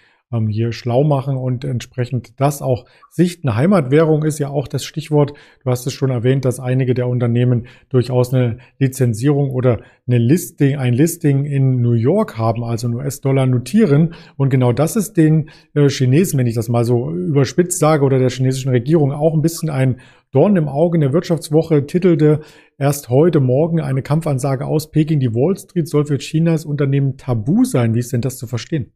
[0.48, 3.56] hier schlau machen und entsprechend das auch sichten.
[3.56, 5.34] Heimatwährung ist ja auch das Stichwort.
[5.64, 10.78] Du hast es schon erwähnt, dass einige der Unternehmen durchaus eine Lizenzierung oder eine Listing,
[10.78, 14.14] ein Listing in New York haben, also in US-Dollar notieren.
[14.38, 18.20] Und genau das ist den äh, Chinesen, wenn ich das mal so überspitzt sage, oder
[18.20, 19.98] der chinesischen Regierung auch ein bisschen ein
[20.36, 22.42] Dorn im Auge in der Wirtschaftswoche titelte
[22.78, 25.22] erst heute Morgen eine Kampfansage aus Peking.
[25.22, 27.96] Die Wall Street soll für Chinas Unternehmen tabu sein.
[27.96, 28.92] Wie ist denn das zu verstehen?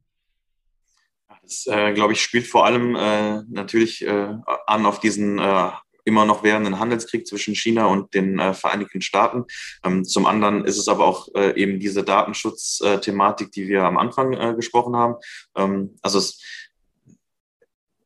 [1.49, 4.35] Das, äh, glaube ich, spielt vor allem äh, natürlich äh,
[4.67, 5.71] an auf diesen äh,
[6.05, 9.45] immer noch währenden Handelskrieg zwischen China und den äh, Vereinigten Staaten.
[9.83, 14.55] Ähm, zum anderen ist es aber auch äh, eben diese Datenschutzthematik, die wir am Anfang
[14.55, 15.15] gesprochen haben.
[15.57, 16.39] Ähm, also es,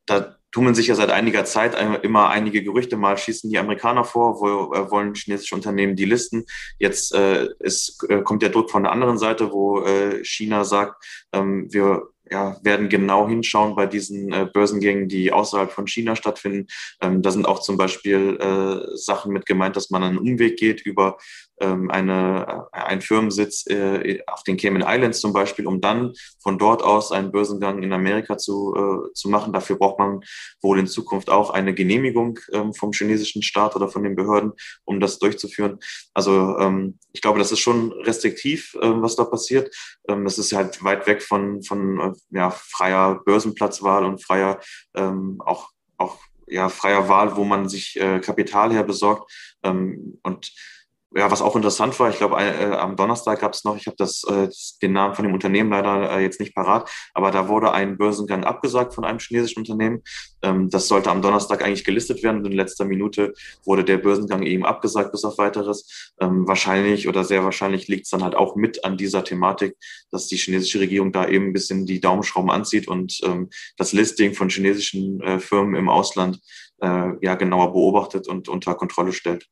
[0.06, 2.96] da tummeln sich ja seit einiger Zeit immer einige Gerüchte.
[2.96, 6.46] Mal schießen die Amerikaner vor, wo, wollen chinesische Unternehmen die listen.
[6.78, 11.04] Jetzt äh, ist, kommt der Druck von der anderen Seite, wo äh, China sagt,
[11.34, 16.68] ähm, wir ja, werden genau hinschauen bei diesen äh, Börsengängen, die außerhalb von China stattfinden.
[17.02, 20.82] Ähm, da sind auch zum Beispiel äh, Sachen mit gemeint, dass man einen Umweg geht
[20.82, 21.18] über
[21.60, 26.84] eine, äh, einen Firmensitz äh, auf den Cayman Islands zum Beispiel, um dann von dort
[26.84, 29.54] aus einen Börsengang in Amerika zu, äh, zu machen.
[29.54, 30.22] Dafür braucht man
[30.62, 34.54] wohl in Zukunft auch eine Genehmigung ähm, vom chinesischen Staat oder von den Behörden,
[34.86, 35.80] um das durchzuführen.
[36.14, 39.74] Also ähm, ich glaube, das ist schon restriktiv, äh, was da passiert.
[40.08, 44.60] Ähm, das ist halt weit weg von, von äh, ja, freier Börsenplatzwahl und freier
[44.96, 49.32] ähm, auch, auch ja, freier Wahl, wo man sich äh, Kapital her besorgt.
[49.64, 50.52] Ähm, und
[51.16, 53.98] ja, was auch interessant war, ich glaube, äh, am Donnerstag gab es noch, ich habe
[53.98, 54.50] das äh,
[54.82, 58.44] den Namen von dem Unternehmen leider äh, jetzt nicht parat, aber da wurde ein Börsengang
[58.44, 60.02] abgesagt von einem chinesischen Unternehmen.
[60.42, 63.34] Ähm, das sollte am Donnerstag eigentlich gelistet werden und in letzter Minute
[63.66, 66.14] wurde der Börsengang eben abgesagt bis auf weiteres.
[66.20, 69.76] Ähm, wahrscheinlich oder sehr wahrscheinlich liegt es dann halt auch mit an dieser Thematik,
[70.12, 74.34] dass die chinesische Regierung da eben ein bisschen die Daumenschrauben anzieht und ähm, das Listing
[74.34, 76.40] von chinesischen äh, Firmen im Ausland
[76.82, 79.48] äh, ja genauer beobachtet und unter Kontrolle stellt.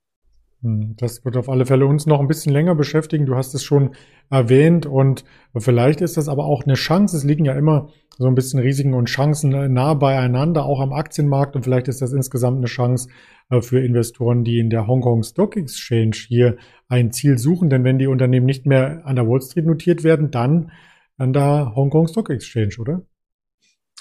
[0.61, 3.25] Hm, das wird auf alle Fälle uns noch ein bisschen länger beschäftigen.
[3.25, 3.95] Du hast es schon
[4.29, 5.23] erwähnt und
[5.57, 7.17] vielleicht ist das aber auch eine Chance.
[7.17, 11.55] Es liegen ja immer so ein bisschen Risiken und Chancen nah beieinander, auch am Aktienmarkt
[11.55, 13.09] und vielleicht ist das insgesamt eine Chance
[13.49, 17.69] äh, für Investoren, die in der Hongkong Stock Exchange hier ein Ziel suchen.
[17.69, 20.71] Denn wenn die Unternehmen nicht mehr an der Wall Street notiert werden, dann
[21.17, 23.01] an der Hongkong Stock Exchange, oder?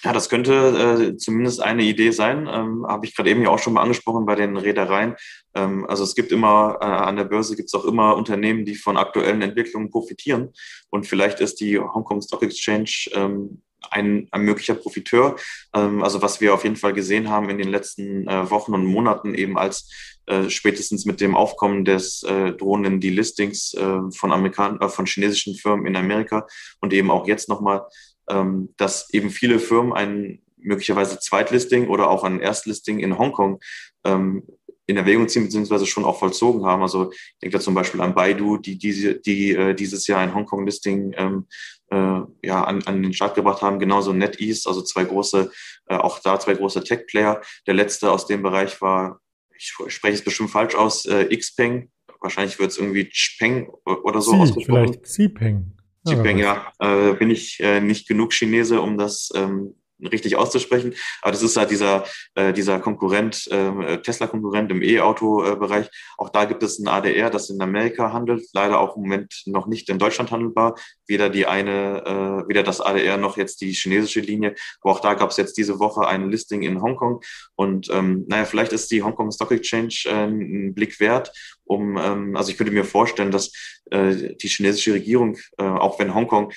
[0.03, 2.49] Ja, das könnte äh, zumindest eine Idee sein.
[2.51, 5.17] Ähm, Habe ich gerade eben ja auch schon mal angesprochen bei den Reedereien.
[5.55, 8.77] Ähm, also es gibt immer, äh, an der Börse gibt es auch immer Unternehmen, die
[8.77, 10.53] von aktuellen Entwicklungen profitieren.
[10.89, 15.37] Und vielleicht ist die Hongkong Stock Exchange ähm, ein, ein möglicher Profiteur.
[15.75, 18.87] Ähm, also was wir auf jeden Fall gesehen haben in den letzten äh, Wochen und
[18.87, 19.91] Monaten eben als
[20.27, 25.55] äh, spätestens mit dem Aufkommen des äh, drohenden Delistings äh, von Amerikan äh, von chinesischen
[25.57, 26.47] Firmen in Amerika
[26.81, 27.83] und eben auch jetzt nochmal
[28.31, 33.61] ähm, dass eben viele Firmen ein möglicherweise Zweitlisting oder auch ein Erstlisting in Hongkong
[34.05, 34.45] ähm,
[34.87, 36.83] in Erwägung ziehen, beziehungsweise schon auch vollzogen haben.
[36.83, 40.35] Also ich denke da zum Beispiel an Baidu, die, diese, die äh, dieses Jahr ein
[40.35, 41.47] Hongkong-Listing ähm,
[41.90, 43.79] äh, ja, an, an den Start gebracht haben.
[43.79, 45.51] Genauso NetEase, also zwei große,
[45.87, 47.40] äh, auch da zwei große Tech-Player.
[47.66, 49.21] Der letzte aus dem Bereich war,
[49.57, 51.90] ich spreche es bestimmt falsch aus, äh, Xpeng.
[52.21, 54.87] Wahrscheinlich wird es irgendwie Chpeng oder so Sie, ausgesprochen.
[54.87, 55.73] Vielleicht Xipeng.
[56.07, 59.75] Xipeng, ja, äh, bin ich äh, nicht genug Chinese, um das ähm,
[60.11, 60.95] richtig auszusprechen.
[61.23, 65.89] Aber das ist halt dieser, äh, dieser Konkurrent, äh, Tesla-Konkurrent im E-Auto-Bereich.
[66.19, 69.67] Auch da gibt es ein ADR, das in Amerika handelt, leider auch im Moment noch
[69.67, 70.75] nicht in Deutschland handelbar.
[71.07, 74.55] Weder die eine, äh, weder das ADR noch jetzt die chinesische Linie.
[74.81, 77.21] Aber auch da gab es jetzt diese Woche ein Listing in Hongkong.
[77.57, 81.33] Und ähm, naja, vielleicht ist die Hongkong Stock Exchange äh, ein Blick wert,
[81.71, 83.53] um, ähm, also ich könnte mir vorstellen, dass
[83.93, 86.53] äh, die chinesische Regierung, äh, auch wenn Hongkong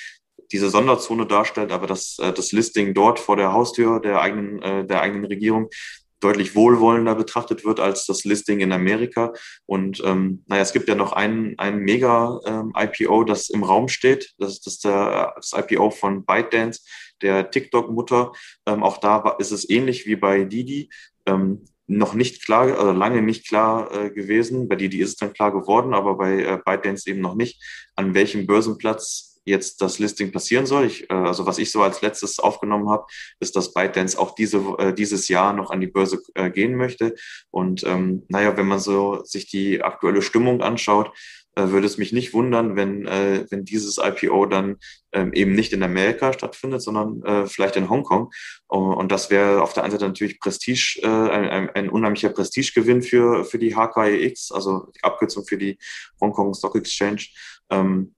[0.53, 4.85] diese Sonderzone darstellt, aber dass äh, das Listing dort vor der Haustür der eigenen, äh,
[4.85, 5.69] der eigenen Regierung
[6.21, 9.33] deutlich wohlwollender betrachtet wird als das Listing in Amerika.
[9.65, 14.33] Und ähm, naja, es gibt ja noch ein, ein Mega-IPO, ähm, das im Raum steht.
[14.37, 16.81] Das ist das, der, das IPO von ByteDance,
[17.21, 18.31] der TikTok-Mutter.
[18.65, 20.89] Ähm, auch da ist es ähnlich wie bei Didi.
[21.25, 24.69] Ähm, noch nicht klar, also lange nicht klar äh, gewesen.
[24.69, 27.61] Bei Didi ist es dann klar geworden, aber bei äh, ByteDance eben noch nicht,
[27.95, 30.85] an welchem Börsenplatz jetzt das Listing passieren soll.
[30.85, 33.05] Ich, äh, also was ich so als letztes aufgenommen habe,
[33.39, 37.15] ist, dass ByteDance auch diese, äh, dieses Jahr noch an die Börse äh, gehen möchte.
[37.51, 41.11] Und ähm, naja, wenn man so sich die aktuelle Stimmung anschaut,
[41.55, 44.77] äh, würde es mich nicht wundern, wenn, äh, wenn dieses IPO dann
[45.11, 48.31] ähm, eben nicht in Amerika stattfindet, sondern äh, vielleicht in Hongkong.
[48.67, 53.45] Und das wäre auf der einen Seite natürlich Prestige, äh, ein, ein unheimlicher Prestigegewinn für,
[53.45, 55.77] für die HKEX, also die Abkürzung für die
[56.19, 57.27] Hongkong Stock Exchange.
[57.69, 58.15] Ähm,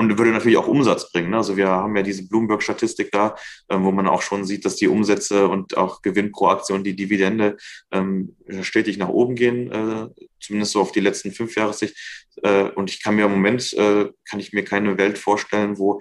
[0.00, 1.28] und würde natürlich auch Umsatz bringen.
[1.28, 1.36] Ne?
[1.36, 3.36] Also wir haben ja diese Bloomberg-Statistik da,
[3.68, 6.96] ähm, wo man auch schon sieht, dass die Umsätze und auch Gewinn pro Aktion, die
[6.96, 7.58] Dividende
[7.92, 10.08] ähm, stetig nach oben gehen, äh,
[10.40, 11.94] zumindest so auf die letzten fünf Jahressicht.
[12.42, 16.00] Äh, und ich kann mir im Moment, äh, kann ich mir keine Welt vorstellen, wo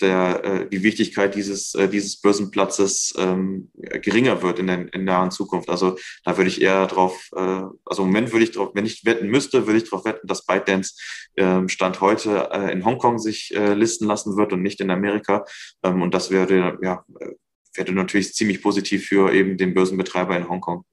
[0.00, 5.30] der, äh, die Wichtigkeit dieses, äh, dieses Börsenplatzes ähm, geringer wird in der in nahen
[5.30, 5.68] Zukunft.
[5.68, 9.04] Also da würde ich eher drauf, äh, also im Moment würde ich drauf, wenn ich
[9.04, 10.94] wetten müsste, würde ich darauf wetten, dass ByteDance
[11.36, 15.44] äh, Stand heute äh, in Hongkong sich äh, listen lassen wird und nicht in Amerika.
[15.82, 17.04] Ähm, und das wäre, ja,
[17.74, 20.84] wäre natürlich ziemlich positiv für eben den Börsenbetreiber in Hongkong.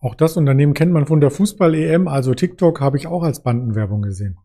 [0.00, 4.02] Auch das Unternehmen kennt man von der Fußball-EM, also TikTok habe ich auch als Bandenwerbung
[4.02, 4.38] gesehen.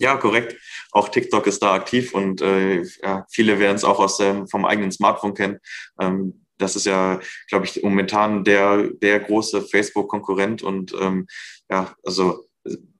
[0.00, 0.56] Ja, korrekt.
[0.92, 4.64] Auch TikTok ist da aktiv und äh, ja, viele werden es auch aus dem, vom
[4.64, 5.58] eigenen Smartphone kennen.
[6.00, 11.26] Ähm, das ist ja, glaube ich, momentan der, der große Facebook-Konkurrent und ähm,
[11.68, 12.46] ja, also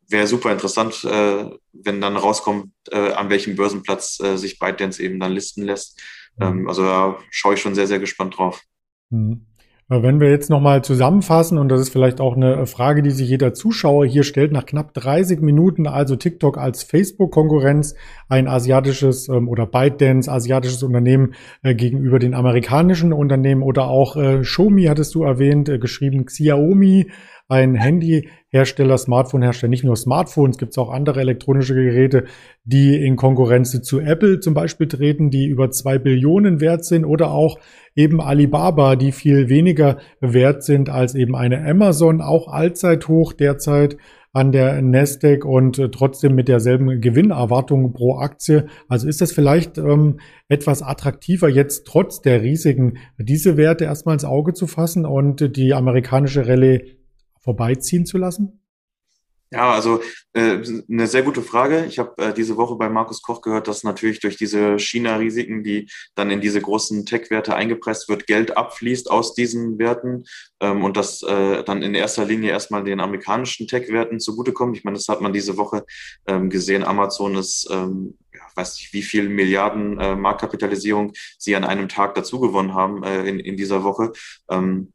[0.08, 5.18] wäre super interessant, äh, wenn dann rauskommt, äh, an welchem Börsenplatz äh, sich ByteDance eben
[5.20, 5.98] dann listen lässt.
[6.38, 8.62] Ähm, also da schaue ich schon sehr, sehr gespannt drauf.
[9.08, 9.46] Mhm.
[9.92, 13.54] Wenn wir jetzt nochmal zusammenfassen, und das ist vielleicht auch eine Frage, die sich jeder
[13.54, 17.96] Zuschauer hier stellt, nach knapp 30 Minuten also TikTok als Facebook-Konkurrenz,
[18.28, 24.42] ein asiatisches ähm, oder ByteDance, asiatisches Unternehmen äh, gegenüber den amerikanischen Unternehmen oder auch äh,
[24.42, 27.10] Xiaomi hattest du erwähnt, äh, geschrieben Xiaomi,
[27.50, 32.24] ein Handyhersteller, Smartphone-Hersteller, nicht nur Smartphones, gibt es auch andere elektronische Geräte,
[32.64, 37.32] die in Konkurrenz zu Apple zum Beispiel treten, die über zwei Billionen wert sind oder
[37.32, 37.58] auch
[37.96, 43.96] eben Alibaba, die viel weniger wert sind als eben eine Amazon, auch Allzeithoch derzeit
[44.32, 48.66] an der Nasdaq und trotzdem mit derselben Gewinnerwartung pro Aktie.
[48.88, 54.24] Also ist das vielleicht ähm, etwas attraktiver jetzt trotz der Risiken, diese Werte erstmal ins
[54.24, 56.99] Auge zu fassen und die amerikanische Rallye
[57.40, 58.60] vorbeiziehen zu lassen?
[59.52, 60.00] Ja, also
[60.32, 61.84] äh, eine sehr gute Frage.
[61.86, 65.90] Ich habe äh, diese Woche bei Markus Koch gehört, dass natürlich durch diese China-Risiken, die
[66.14, 70.24] dann in diese großen Tech-Werte eingepresst wird, Geld abfließt aus diesen Werten
[70.60, 74.76] ähm, und das äh, dann in erster Linie erstmal den amerikanischen Tech-Werten zugutekommt.
[74.76, 75.84] Ich meine, das hat man diese Woche
[76.28, 76.84] ähm, gesehen.
[76.84, 82.14] Amazon ist, ähm, ja, weiß nicht, wie viel Milliarden äh, Marktkapitalisierung sie an einem Tag
[82.14, 84.12] dazugewonnen haben äh, in, in dieser Woche.
[84.48, 84.92] Ähm,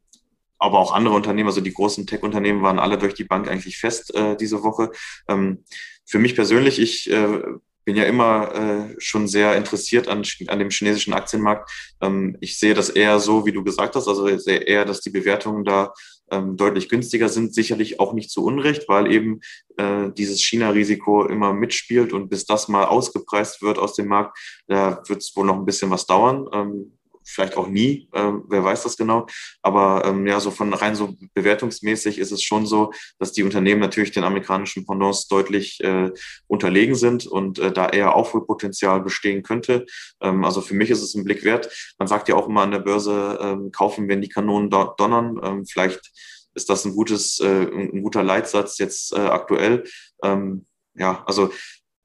[0.66, 4.14] aber auch andere Unternehmen, also die großen Tech-Unternehmen waren alle durch die Bank eigentlich fest
[4.14, 4.90] äh, diese Woche.
[5.28, 5.64] Ähm,
[6.04, 7.40] für mich persönlich, ich äh,
[7.86, 11.70] bin ja immer äh, schon sehr interessiert an, an dem chinesischen Aktienmarkt.
[12.00, 15.64] Ähm, ich sehe das eher so, wie du gesagt hast, also eher, dass die Bewertungen
[15.64, 15.94] da
[16.30, 19.40] ähm, deutlich günstiger sind, sicherlich auch nicht zu Unrecht, weil eben
[19.76, 25.02] äh, dieses China-Risiko immer mitspielt und bis das mal ausgepreist wird aus dem Markt, da
[25.06, 26.48] wird es wohl noch ein bisschen was dauern.
[26.52, 29.26] Ähm, vielleicht auch nie, ähm, wer weiß das genau.
[29.62, 33.80] Aber ähm, ja, so von rein so bewertungsmäßig ist es schon so, dass die Unternehmen
[33.80, 36.10] natürlich den amerikanischen Pendants deutlich äh,
[36.46, 39.86] unterlegen sind und äh, da eher Aufholpotenzial bestehen könnte.
[40.20, 41.68] Ähm, also für mich ist es ein Blick wert.
[41.98, 45.40] Man sagt ja auch immer an der Börse, ähm, kaufen, wenn die Kanonen donnern.
[45.42, 46.12] Ähm, vielleicht
[46.54, 49.84] ist das ein gutes, äh, ein guter Leitsatz jetzt äh, aktuell.
[50.22, 51.50] Ähm, ja, also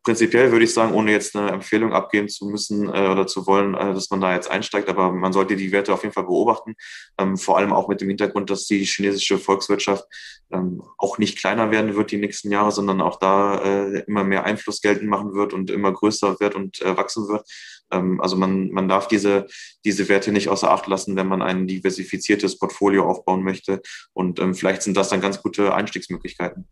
[0.03, 3.75] prinzipiell würde ich sagen, ohne jetzt eine Empfehlung abgeben zu müssen äh, oder zu wollen,
[3.75, 6.75] äh, dass man da jetzt einsteigt, aber man sollte die Werte auf jeden Fall beobachten,
[7.19, 10.05] ähm, vor allem auch mit dem Hintergrund, dass die chinesische Volkswirtschaft
[10.51, 14.43] ähm, auch nicht kleiner werden wird die nächsten Jahre, sondern auch da äh, immer mehr
[14.43, 17.47] Einfluss geltend machen wird und immer größer wird und äh, wachsen wird.
[17.91, 19.45] Ähm, also man, man darf diese,
[19.85, 23.81] diese Werte nicht außer Acht lassen, wenn man ein diversifiziertes Portfolio aufbauen möchte
[24.13, 26.67] und ähm, vielleicht sind das dann ganz gute Einstiegsmöglichkeiten.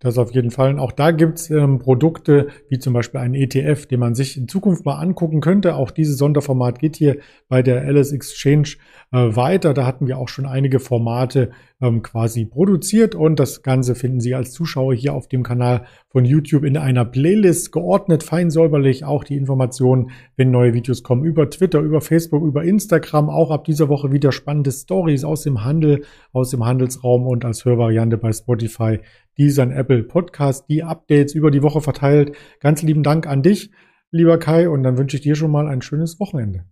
[0.00, 0.70] Das auf jeden Fall.
[0.70, 4.48] Und auch da gibt's ähm, Produkte, wie zum Beispiel einen ETF, den man sich in
[4.48, 5.74] Zukunft mal angucken könnte.
[5.74, 7.18] Auch dieses Sonderformat geht hier
[7.50, 8.76] bei der Alice Exchange
[9.12, 9.74] äh, weiter.
[9.74, 11.50] Da hatten wir auch schon einige Formate
[11.82, 16.24] ähm, quasi produziert und das Ganze finden Sie als Zuschauer hier auf dem Kanal von
[16.24, 19.04] YouTube in einer Playlist geordnet, fein säuberlich.
[19.04, 23.28] Auch die Informationen, wenn neue Videos kommen, über Twitter, über Facebook, über Instagram.
[23.28, 27.66] Auch ab dieser Woche wieder spannende Stories aus dem Handel, aus dem Handelsraum und als
[27.66, 28.98] Hörvariante bei Spotify
[29.38, 32.36] dieser Apple Podcast, die Updates über die Woche verteilt.
[32.60, 33.70] Ganz lieben Dank an dich,
[34.10, 36.64] lieber Kai, und dann wünsche ich dir schon mal ein schönes Wochenende.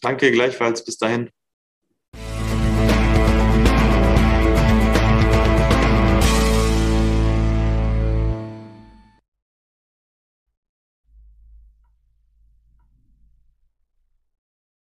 [0.00, 0.84] Danke gleichfalls.
[0.84, 1.30] Bis dahin.